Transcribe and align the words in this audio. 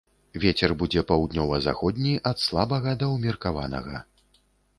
Вецер 0.43 0.71
будзе 0.83 1.03
паўднёва-заходні, 1.11 2.15
ад 2.31 2.37
слабага 2.47 2.95
да 3.05 3.11
ўмеркаванага. 3.13 3.95